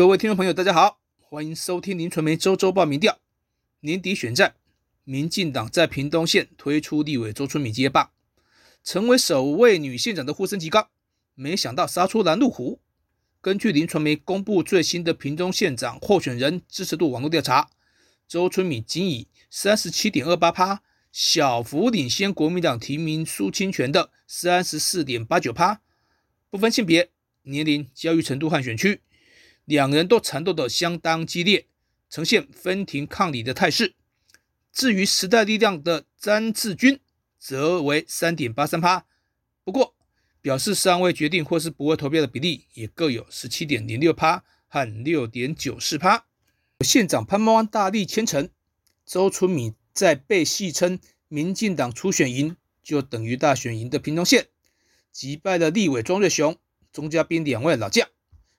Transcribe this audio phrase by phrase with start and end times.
[0.00, 3.18] 各位听众朋友，大家好，欢迎收听林传媒周周报民调。
[3.80, 4.54] 年底选战，
[5.04, 8.10] 民进党在屏东县推出立委周春米接棒，
[8.82, 10.88] 成为首位女县长的呼声极高。
[11.34, 12.80] 没想到杀出拦路虎。
[13.42, 17.68] 根据林传媒公布最新的屏东县长候选人支持度网络调查，
[18.26, 20.80] 周春米仅以三十七点二八趴
[21.12, 25.82] 小幅领先国民党提名苏清泉的三十四点八九趴。
[26.48, 27.10] 不分性别、
[27.42, 29.02] 年龄、教育程度和选区，
[29.70, 31.68] 两人都缠斗得相当激烈，
[32.08, 33.94] 呈现分庭抗礼的态势。
[34.72, 36.98] 至于时代力量的詹志军，
[37.38, 39.06] 则为三点八三趴。
[39.62, 39.94] 不过，
[40.42, 46.26] 表示尚未决定或是不会投票的比例也各有十七点零六趴和六点九四趴。
[46.80, 48.50] 县长潘孟安大力牵成，
[49.06, 54.48] 周春米在被戏称民进党初选营就等于大选营的屏东县，
[55.12, 56.58] 击败了立委庄瑞雄、
[56.92, 58.08] 钟嘉宾两位老将，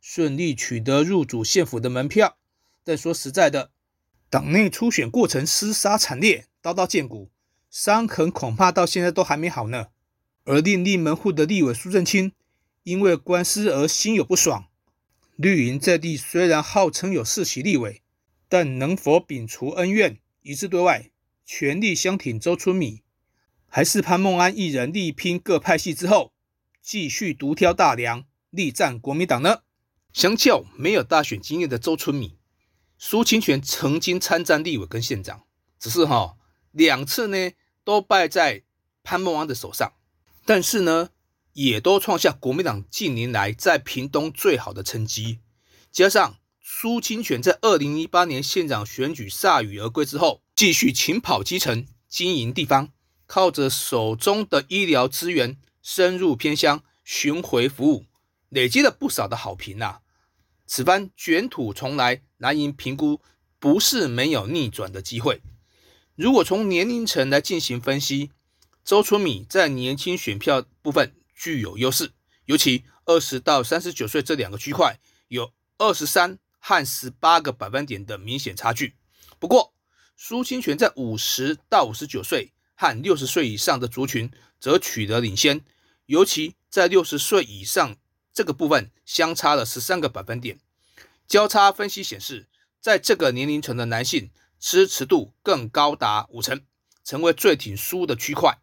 [0.00, 2.38] 顺利取得入主县府的门票。
[2.82, 3.70] 但说实在的，
[4.28, 7.30] 党内初选过程厮杀惨烈，刀刀见骨，
[7.70, 9.88] 伤痕恐怕到现在都还没好呢。
[10.44, 12.32] 而另立门户的立委苏正清，
[12.82, 14.66] 因为官司而心有不爽。
[15.36, 18.02] 绿营在地虽然号称有世袭立委，
[18.48, 21.10] 但能否摒除恩怨，一致对外，
[21.44, 23.02] 全力相挺周春米，
[23.68, 26.32] 还是潘孟安一人力拼各派系之后，
[26.82, 29.60] 继续独挑大梁，力战国民党呢？
[30.12, 32.36] 相较没有大选经验的周春米，
[32.98, 35.44] 苏清泉曾经参战立委跟县长，
[35.78, 36.36] 只是哈
[36.72, 37.52] 两次呢
[37.84, 38.64] 都败在
[39.02, 39.92] 潘孟安的手上。
[40.44, 41.10] 但是呢，
[41.52, 45.38] 也都创下国民党近年来在屏东最好的成绩。
[45.92, 52.92] 加上苏清泉在二零一八年县长选举铩羽而归之后，继续勤跑基层、经营地方，
[53.26, 58.06] 靠着手中的医疗资源深入偏乡巡回服务，
[58.50, 60.00] 累积了不少的好评呐。
[60.66, 63.20] 此番卷土重来，蓝营评估
[63.58, 65.40] 不是没有逆转的机会。
[66.14, 68.30] 如果从年龄层来进行分析。
[68.82, 72.12] 周春米在年轻选票部分具有优势，
[72.46, 74.98] 尤其二十到三十九岁这两个区块
[75.28, 78.96] 有二十三和十八个百分点的明显差距。
[79.38, 79.74] 不过，
[80.16, 85.60] 苏清泉在五十到五十九岁和六十岁以上的族群则取得领先，
[86.06, 87.96] 尤其在六十岁以上
[88.32, 90.58] 这个部分相差了十三个百分点。
[91.26, 92.48] 交叉分析显示，
[92.80, 96.62] 在这个年龄层的男性支持度更高达五成，
[97.04, 98.58] 成为最挺苏的区块。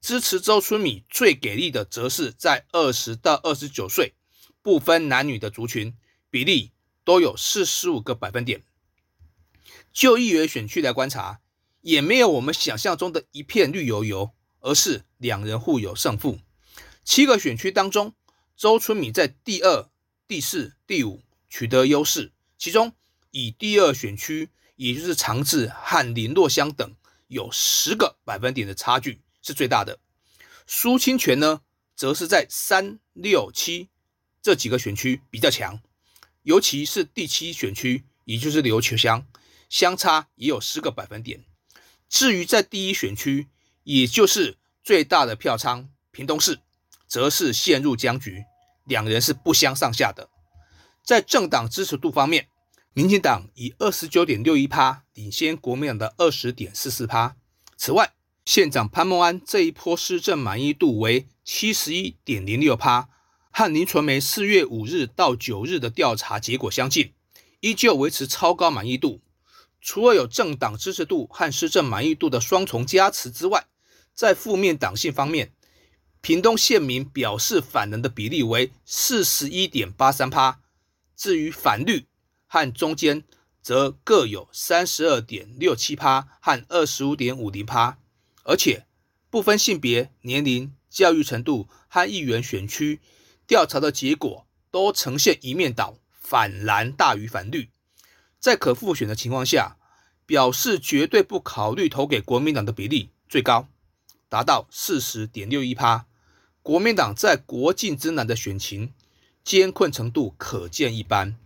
[0.00, 4.14] 支持周春米最给力的，则是在二十到二十九岁
[4.62, 5.94] 不分男女的族群
[6.30, 6.72] 比例
[7.04, 8.62] 都有四十五个百分点。
[9.92, 11.40] 就议员选区来观察，
[11.82, 16.38] 也没有我们想象中的一片绿油油，而是两人互有胜负。
[17.04, 18.14] 七个选区当中，
[18.60, 19.88] 周春米在第二、
[20.28, 22.92] 第四、第五取得优势，其中
[23.30, 26.94] 以第二选区，也就是长治和林洛乡等，
[27.28, 29.22] 有十个百分点的差距。
[29.40, 29.98] 是最大的，
[30.66, 31.62] 苏清泉呢，
[31.96, 33.88] 则是在三六七
[34.42, 35.80] 这几个选区比较强，
[36.42, 39.26] 尤其是第七选区，也就是琉球乡，
[39.70, 41.46] 相差也有十个百分点。
[42.10, 43.48] 至于在第一选区，
[43.84, 46.60] 也就是最大的票仓屏东市，
[47.06, 48.44] 则是陷入僵局，
[48.90, 50.28] 两人是不相上下的。
[51.04, 52.48] 在政党支持度方面，
[52.92, 57.36] 民进党以二十九点六一趴领先国民党的二十点四四趴。
[57.76, 58.12] 此外，
[58.44, 63.08] 县长潘孟安这一波施政满意度为七十一点零六趴，
[63.52, 67.12] 和林传媒四月五日到九日的调查结果相近，
[67.60, 69.20] 依旧维持超高满意度。
[69.80, 73.66] 除了有政党支持度和施政满意度的双重加持之外，
[74.14, 75.52] 在负面党性方面，
[76.22, 80.60] 屏东县民表示反人的比例为四十一点八三趴，
[81.16, 82.06] 至于反绿
[82.46, 83.24] 和中间，
[83.62, 87.98] 则各有三十二点六七趴和二十五点五零趴。
[88.44, 88.86] 而且
[89.30, 93.00] 不分性别、年龄、教育程度和议员选区，
[93.46, 97.70] 调查的结果都呈现一面倒，反蓝大于反绿。
[98.38, 99.78] 在可复选的情况下，
[100.26, 103.68] 表示绝对不考虑投给国民党的比例最高，
[104.28, 106.06] 达到四十点六一趴。
[106.62, 108.92] 国民党在国境之南的选情
[109.42, 111.36] 艰困程度可见一斑。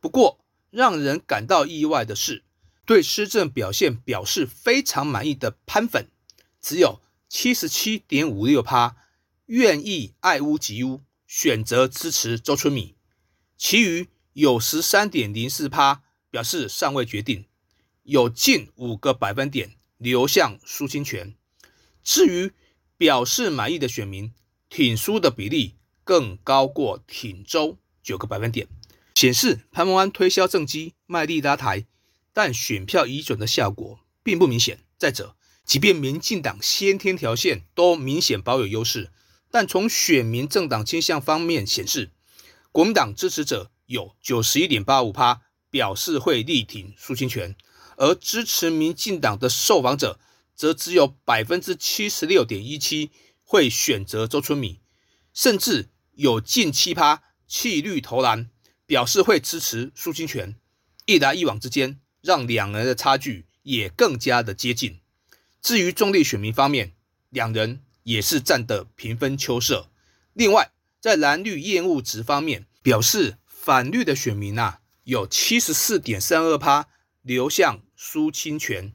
[0.00, 0.38] 不过，
[0.70, 2.44] 让人感到意外的是，
[2.84, 6.08] 对施政表现表示非常满意的潘粉。
[6.60, 8.96] 只有七十七点五六趴
[9.46, 12.94] 愿意爱屋及乌，选择支持周春米，
[13.56, 17.46] 其余有十三点零四趴表示尚未决定，
[18.04, 21.34] 有近五个百分点流向苏清泉。
[22.02, 22.52] 至于
[22.96, 24.32] 表示满意的选民，
[24.76, 28.66] 挺苏的比例更高过挺周九个百分点。
[29.14, 31.86] 显示潘孟安推销政绩，卖力拉台，
[32.32, 34.80] 但选票移转的效果并不明显。
[34.98, 39.12] 再者，即便民进党先天条线都明显保有优势，
[39.48, 42.10] 但从选民政党倾向方面显示，
[42.72, 47.54] 国民党支持者有九十一点八五趴表示会力挺苏清泉，
[47.96, 50.18] 而支持民进党的受访者
[50.56, 53.12] 则只有百分之七十六点一七
[53.54, 54.80] 会选择周春米，
[55.32, 58.50] 甚至有近七趴弃绿投蓝。
[58.84, 60.56] 表示会支持苏清泉，
[61.06, 65.00] 一来一往之间，让两人的差距也更加的接近。
[65.62, 66.94] 至于中立选民方面，
[67.30, 69.88] 两人也是站得平分秋色。
[70.34, 76.88] 另外，在蓝绿厌恶值方面，表示反绿的选民啊，有七十四点三二趴
[77.22, 78.92] 流向苏清泉，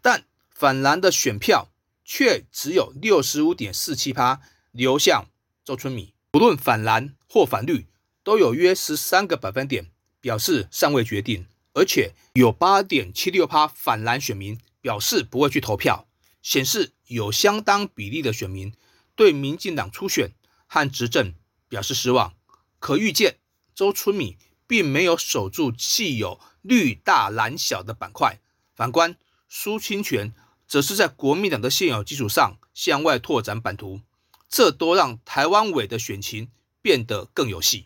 [0.00, 1.72] 但反蓝的选票
[2.04, 4.40] 却只有六十五点四七趴
[4.70, 5.26] 流向
[5.64, 6.14] 周春米。
[6.30, 7.86] 不论反蓝或反绿。
[8.24, 16.08] 都有约十三个百分点表示尚未决定，而且有八点七六趴反蓝选民表示不会去投票，
[16.40, 18.72] 显示有相当比例的选民
[19.14, 20.32] 对民进党初选
[20.66, 21.34] 和执政
[21.68, 22.32] 表示失望。
[22.78, 23.36] 可预见，
[23.74, 28.40] 周春米并没有守住既有绿大蓝小的板块，
[28.74, 29.18] 反观
[29.50, 30.32] 苏清泉，
[30.66, 34.00] 则是在国民党的现有基础上向外拓展版图，
[34.48, 36.50] 这都让台湾委的选情
[36.80, 37.84] 变得更有戏。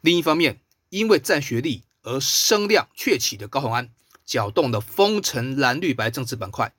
[0.00, 0.60] 另一方面，
[0.90, 3.90] 因为占学历而声量鹊起的高虹安，
[4.24, 6.74] 搅动了丰城蓝绿白政治板块。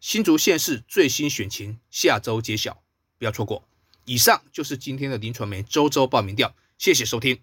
[0.00, 2.82] 新竹县市最新选情下周揭晓，
[3.18, 3.66] 不要错过。
[4.04, 7.40] 以上就是今天的林传媒周周报名调，谢谢收听。